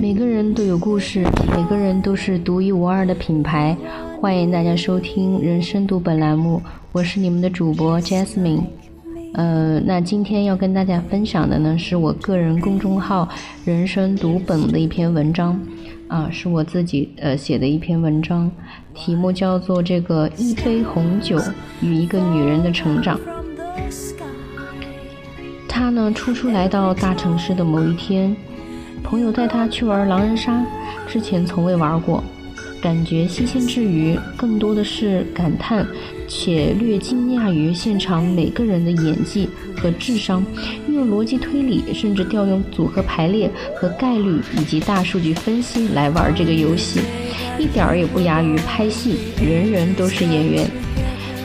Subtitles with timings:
[0.00, 1.22] 每个人都有故事，
[1.54, 3.76] 每个人都是独一无二的品牌。
[4.18, 8.62] 欢迎大家收听《人生读本》栏目，我是你们的主播 Jasmine。
[9.34, 13.28] 呃，那今天要跟大家分享的呢，是我个人公众号
[13.66, 15.60] “人生读本”的一篇文章，
[16.08, 18.50] 啊，是我自己呃写的一篇文章，
[18.94, 21.38] 题目叫做《这个一杯红酒
[21.82, 23.18] 与一个女人的成长》。
[25.68, 28.34] 他呢，初初来到大城市的某一天。
[29.10, 30.64] 朋友带他去玩狼人杀，
[31.08, 32.22] 之前从未玩过，
[32.80, 35.84] 感觉新鲜之余，更多的是感叹，
[36.28, 40.44] 且略惊讶于现场每个人的演技和智商，
[40.86, 47.00] 运用逻辑推理，甚至调用组合排列和概率以及大数据分析来玩这个游戏，
[47.58, 50.70] 一点儿也不亚于拍戏，人人都是演员。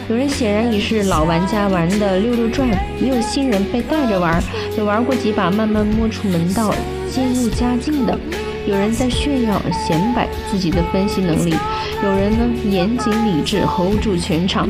[0.07, 2.69] 有人显然已是老玩家玩的溜溜转，
[3.01, 4.39] 也有新人被带着玩，
[4.77, 6.71] 有玩过几把慢慢摸出门道。
[7.15, 8.19] 渐入佳境的，
[8.67, 11.55] 有人在炫耀显摆自己的分析能力，
[12.03, 14.69] 有人呢严谨理智 hold 住全场，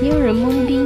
[0.00, 0.78] 也有人懵逼。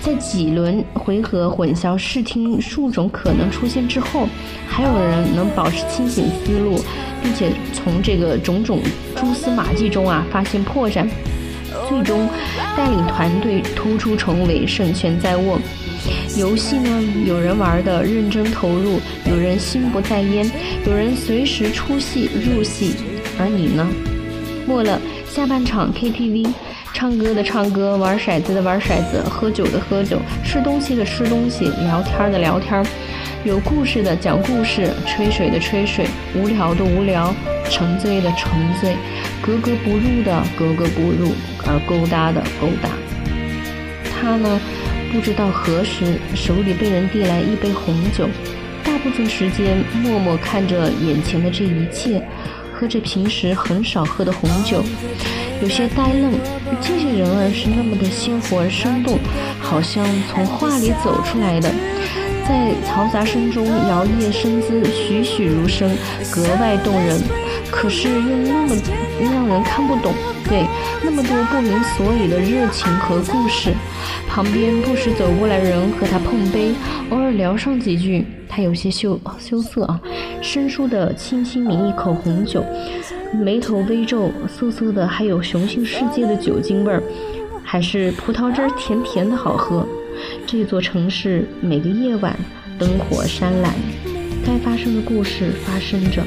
[0.00, 4.26] 在几轮回合混淆视听数种可能出现之后，
[4.66, 6.82] 还有人能保持清醒思路，
[7.22, 8.80] 并且从这个种种
[9.14, 11.06] 蛛丝马迹中啊发现破绽，
[11.86, 12.26] 最终
[12.74, 15.60] 带领团队突出重围，胜券在握。
[16.38, 20.48] 游戏呢，有人玩的认真投入，有人心不在焉，
[20.86, 22.94] 有人随时出戏入戏，
[23.36, 23.84] 而你呢？
[24.64, 26.46] 末了，下半场 KTV，
[26.94, 32.86] 唱歌的唱歌，玩骰子的玩骰子，喝酒的喝酒，吃东西的吃东西，聊天的聊天，
[33.42, 36.06] 有故事的讲故事，吹水的吹水，
[36.36, 37.34] 无聊的无聊，
[37.68, 38.48] 沉醉的沉
[38.80, 38.94] 醉，
[39.42, 41.32] 格格不入的格格不入，
[41.66, 42.88] 而勾搭的勾搭。
[44.20, 44.60] 他呢？
[45.12, 48.28] 不知道何时，手里被人递来一杯红酒，
[48.84, 52.22] 大部分时间默默看着眼前的这一切，
[52.72, 54.82] 喝着平时很少喝的红酒，
[55.62, 56.32] 有些呆愣。
[56.80, 59.18] 这些人儿是那么的鲜活而生动，
[59.60, 61.70] 好像从画里走出来的，
[62.46, 65.90] 在嘈杂声中摇曳身姿，栩栩如生，
[66.30, 67.20] 格外动人。
[67.70, 68.76] 可是又那么
[69.20, 70.14] 让人看不懂。
[70.48, 70.64] 对，
[71.04, 73.72] 那么多不明所以的热情和故事，
[74.28, 76.72] 旁边不时走过来人和他碰杯，
[77.10, 80.00] 偶尔聊上几句，他有些羞羞涩啊，
[80.42, 82.64] 生疏的轻轻抿一口红酒，
[83.42, 87.02] 眉头微皱，涩涩的，还有雄性世界的酒精味儿，
[87.62, 89.86] 还是葡萄汁甜甜的好喝。
[90.46, 92.36] 这座城市每个夜晚
[92.78, 93.72] 灯火闪蓝，
[94.44, 96.22] 该发生的故事发生着。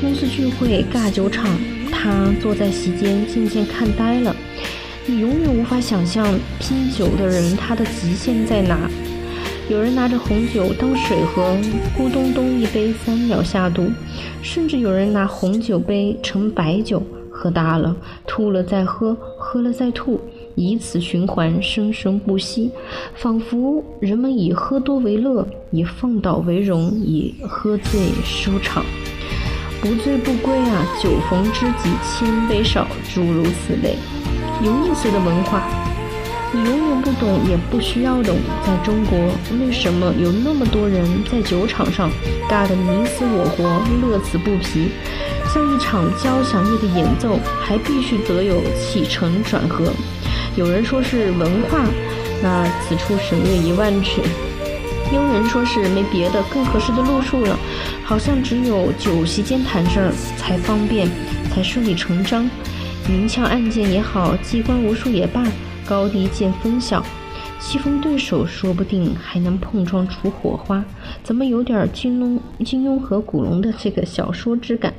[0.00, 1.44] 公司聚会尬酒场。
[2.00, 4.34] 他坐在席间，渐渐看呆了。
[5.04, 8.88] 你永远无法想象拼酒的人他的极限在哪。
[9.68, 11.56] 有人拿着红酒当水喝，
[11.98, 13.82] 咕咚咚一杯，三秒下肚；
[14.42, 17.96] 甚至有人拿红酒杯盛白酒，喝大了，
[18.28, 20.20] 吐了再喝，喝了再吐，
[20.54, 22.70] 以此循环，生生不息。
[23.14, 28.84] 仿佛人们以喝多为乐，以放倒为荣，以喝醉收场。
[29.80, 30.84] 不醉不归啊！
[31.00, 33.96] 酒逢知己千杯少，诸如此类，
[34.62, 35.62] 有意思的文化，
[36.52, 38.36] 你永远不懂，也不需要懂。
[38.66, 39.18] 在中国，
[39.60, 42.10] 为什么有那么多人在酒场上
[42.50, 43.64] 尬得你死我活，
[44.04, 44.90] 乐此不疲？
[45.54, 49.92] 像一场交响乐的演奏，还必须得有起承转合。
[50.56, 51.84] 有人说是文化，
[52.42, 54.20] 那此处省略一万句。
[55.10, 57.58] 有人说是没别的更合适的路数了，
[58.08, 61.06] 好像只有酒席间谈事儿才方便，
[61.50, 62.48] 才顺理成章。
[63.06, 65.44] 明枪暗箭也好，机关无数也罢，
[65.84, 67.04] 高低见分晓，
[67.60, 70.82] 棋逢对手说不定还能碰撞出火花。
[71.22, 74.94] 怎么有点金庸、金庸和古龙的这个小说之感？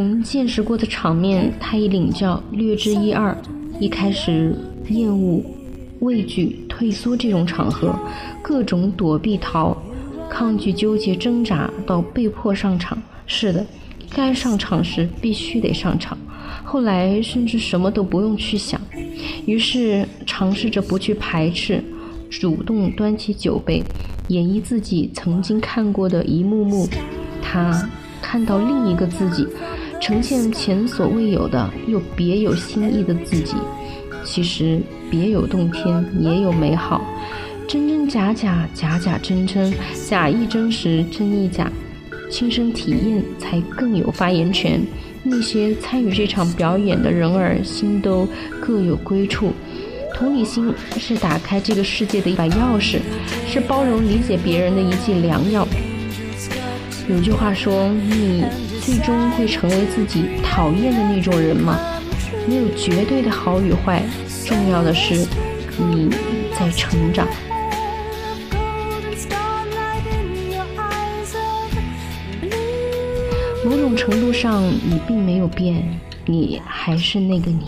[0.00, 3.36] 从见识过的场面，他已领教略知一二。
[3.78, 4.56] 一开始
[4.88, 5.44] 厌恶、
[5.98, 7.94] 畏惧、退缩这种场合，
[8.40, 9.76] 各种躲避逃，
[10.30, 12.96] 抗拒、纠结、挣扎，到被迫上场。
[13.26, 13.66] 是的，
[14.08, 16.16] 该上场时必须得上场。
[16.64, 18.80] 后来甚至什么都不用去想，
[19.44, 21.84] 于是尝试着不去排斥，
[22.30, 23.82] 主动端起酒杯，
[24.28, 26.88] 演绎自己曾经看过的一幕幕。
[27.42, 27.86] 他
[28.22, 29.46] 看到另一个自己。
[30.00, 33.54] 呈现前所未有的又别有新意的自己。
[34.24, 34.80] 其实
[35.10, 37.02] 别有洞天，也有美好。
[37.68, 39.72] 真真假假，假假真真，
[40.08, 41.70] 假亦真实，真亦假。
[42.30, 44.80] 亲身体验才更有发言权。
[45.22, 48.26] 那些参与这场表演的人儿，心都
[48.60, 49.52] 各有归处。
[50.14, 52.98] 同理心是打开这个世界的一把钥匙，
[53.46, 55.66] 是包容理解别人的一剂良药。
[57.08, 58.44] 有句话说：“你
[58.90, 61.78] 最终会成为自己讨厌的那种人吗？”
[62.48, 64.02] 没有绝对的好与坏，
[64.44, 65.14] 重要的是
[65.78, 66.10] 你
[66.58, 67.24] 在成长。
[73.64, 75.84] 某种程度上，你并没有变，
[76.26, 77.62] 你还是那个你。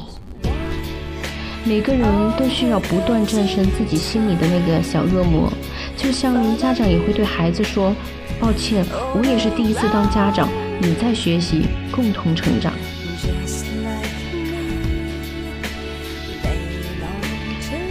[1.65, 2.05] 每个人
[2.37, 5.53] 都需要不断战胜自己心里的那个小恶魔，
[5.97, 7.95] 就像家长也会对孩子说
[8.41, 8.85] ：“抱歉，
[9.15, 10.49] 我也是第一次当家长，
[10.84, 11.62] 你在学习，
[11.93, 12.73] 共同成长。”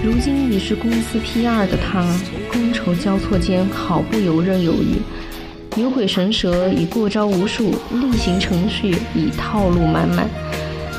[0.04, 2.04] 如今已是公司 P2 的他，
[2.52, 5.02] 觥筹交错间，毫不游刃有余。
[5.74, 10.28] 牛鬼神蛇已过招无数，例行程序已套路满满，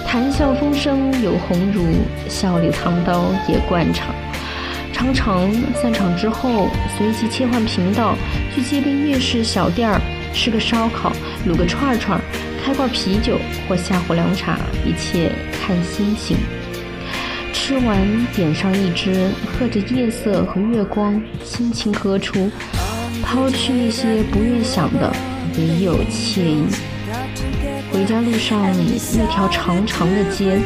[0.06, 1.84] 谈笑风生有鸿儒，
[2.26, 4.14] 笑里藏刀也惯常。
[4.94, 8.16] 常常散场之后，随即切换频道，
[8.54, 10.00] 去街边夜市小店儿
[10.32, 11.12] 吃个烧烤，
[11.46, 12.20] 撸个串串，
[12.64, 13.38] 开罐啤酒
[13.69, 15.31] 或下壶凉茶，一切
[15.61, 16.37] 看心情。
[17.52, 22.50] 吃完点上一支，喝着夜色和月光，心情何处？
[23.23, 25.12] 抛去那些不愿想的，
[25.56, 26.67] 唯有惬意。
[27.93, 28.61] 回家路上
[29.17, 30.58] 那条长长的街，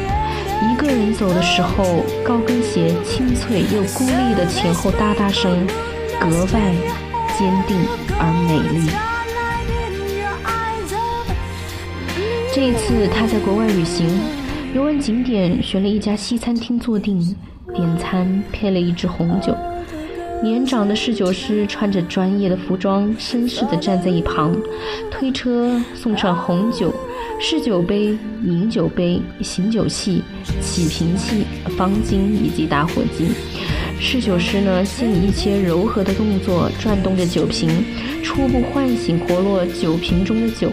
[0.63, 5.67] 一个人走的时候，高跟鞋清脆又孤立的前后哒哒声，
[6.19, 6.73] 格外
[7.37, 7.77] 坚定
[8.17, 9.16] 而美丽。
[12.59, 14.09] 这一次他在国外旅行，
[14.73, 17.19] 游玩景点选了一家西餐厅坐定，
[17.71, 19.55] 点餐配了一支红酒。
[20.41, 24.59] 年长的侍酒师穿着专业的服装，绅士地站在一旁，
[25.11, 26.91] 推车送上红酒、
[27.39, 30.23] 试酒杯、饮酒杯、醒酒器、
[30.59, 31.43] 起瓶器、
[31.77, 33.27] 方巾以及打火机。
[33.99, 37.69] 侍酒师呢，先以一些柔和的动作转动着酒瓶，
[38.23, 40.71] 初步唤醒活络酒瓶中的酒。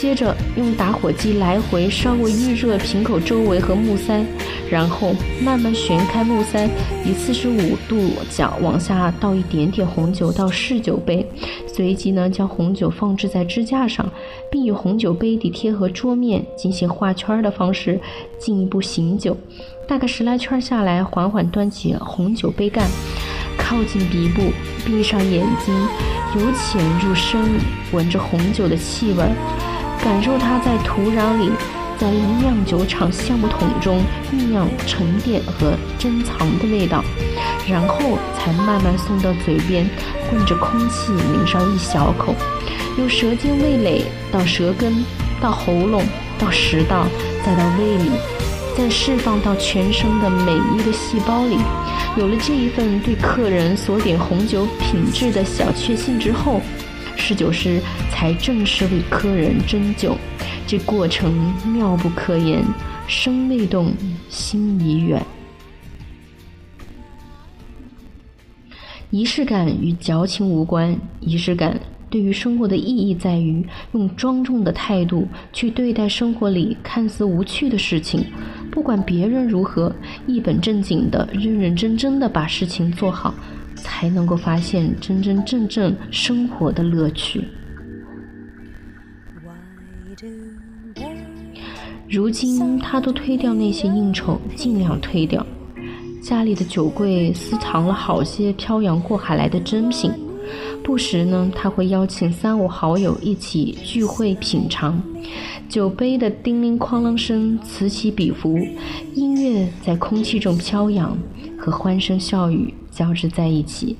[0.00, 4.24] 接着用打火机来回稍微预热瓶口周围和木塞，
[4.70, 5.12] 然后
[5.42, 6.68] 慢慢旋开木塞，
[7.04, 11.28] 以四十五度角往下倒一点点红酒到试酒杯，
[11.66, 14.08] 随即呢将红酒放置在支架上，
[14.48, 18.00] 并以红酒杯底贴合桌面进行画圈的方式
[18.38, 19.36] 进一步醒酒。
[19.88, 22.86] 大概十来圈下来，缓缓端起红酒杯盖，
[23.58, 24.42] 靠近鼻部，
[24.86, 25.74] 闭上眼睛，
[26.36, 27.42] 由浅入深，
[27.90, 29.24] 闻着红酒的气味。
[30.08, 31.50] 感受它在土壤里，
[31.98, 34.00] 在酿酒厂橡木桶中
[34.32, 37.04] 酝酿、沉淀和珍藏的味道，
[37.68, 39.86] 然后才慢慢送到嘴边，
[40.30, 42.34] 混着空气抿上一小口，
[42.96, 45.04] 由舌尖味蕾到舌根，
[45.42, 46.02] 到喉咙，
[46.38, 47.06] 到食道，
[47.44, 48.10] 再到胃里，
[48.78, 51.58] 再释放到全身的每一个细胞里。
[52.16, 56.62] 有了这一份对客人所点红酒品质的小确幸之后。
[57.18, 57.78] 侍酒师
[58.10, 60.16] 才正式为客人斟酒，
[60.66, 62.64] 这过程妙不可言，
[63.06, 63.92] 声未动，
[64.30, 65.22] 心已远。
[69.10, 78.24] 仪式感与矫情无关，仪式感对于生活的意义在于用庄重的态度去对待生活里看似无趣的事情，
[78.70, 79.94] 不管别人如何，
[80.26, 83.34] 一本正经的、认认真真的把事情做好。
[83.82, 87.44] 才能够发现真真正正生活的乐趣。
[92.08, 95.46] 如今他都推掉那些应酬，尽量推掉。
[96.22, 100.10] 家里的酒柜私藏了好些漂洋过海来的珍品，
[100.82, 105.00] 不时呢他会邀请三五好友一起聚会品尝。
[105.68, 108.58] 酒杯的叮铃哐啷声此起彼伏，
[109.14, 111.16] 音乐在空气中飘扬，
[111.58, 112.72] 和欢声笑语。
[112.98, 113.96] 交织在一起，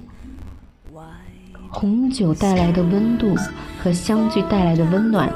[1.68, 3.32] 红酒带来的温度
[3.80, 5.32] 和相聚带来的温暖，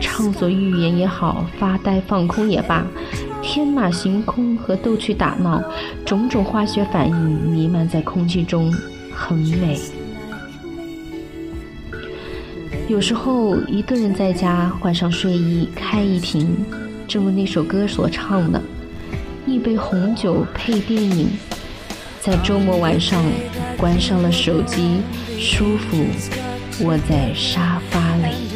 [0.00, 2.84] 畅所欲言也好，发呆放空也罢，
[3.40, 5.62] 天马行空和逗趣打闹，
[6.04, 8.74] 种种化学反应弥漫在空气中，
[9.12, 9.78] 很美。
[12.88, 16.52] 有时候一个人在家，换上睡衣，开一瓶，
[17.06, 18.60] 正如那首歌所唱的，
[19.46, 21.28] 一杯红酒配电影。
[22.24, 23.22] 在周末晚上，
[23.76, 25.02] 关上了手机，
[25.38, 26.02] 舒服
[26.80, 28.53] 窝在沙发里。